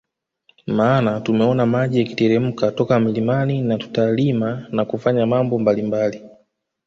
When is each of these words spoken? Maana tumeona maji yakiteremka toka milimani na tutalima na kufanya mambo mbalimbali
Maana 0.67 1.21
tumeona 1.21 1.65
maji 1.65 1.99
yakiteremka 1.99 2.71
toka 2.71 2.99
milimani 2.99 3.61
na 3.61 3.77
tutalima 3.77 4.67
na 4.71 4.85
kufanya 4.85 5.25
mambo 5.25 5.59
mbalimbali 5.59 6.23